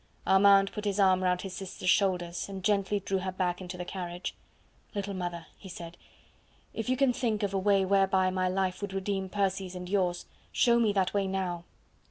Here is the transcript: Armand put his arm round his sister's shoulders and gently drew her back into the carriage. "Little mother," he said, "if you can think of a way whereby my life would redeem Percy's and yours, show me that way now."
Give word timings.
Armand 0.25 0.71
put 0.71 0.83
his 0.85 0.99
arm 0.99 1.21
round 1.23 1.43
his 1.43 1.55
sister's 1.55 1.91
shoulders 1.91 2.49
and 2.49 2.63
gently 2.63 2.99
drew 2.99 3.19
her 3.19 3.31
back 3.31 3.61
into 3.61 3.77
the 3.77 3.85
carriage. 3.85 4.33
"Little 4.95 5.13
mother," 5.13 5.45
he 5.59 5.69
said, 5.69 5.95
"if 6.73 6.89
you 6.89 6.97
can 6.97 7.13
think 7.13 7.43
of 7.43 7.53
a 7.53 7.59
way 7.59 7.85
whereby 7.85 8.31
my 8.31 8.47
life 8.49 8.81
would 8.81 8.93
redeem 8.93 9.29
Percy's 9.29 9.75
and 9.75 9.87
yours, 9.87 10.25
show 10.51 10.79
me 10.79 10.91
that 10.93 11.13
way 11.13 11.27
now." 11.27 11.65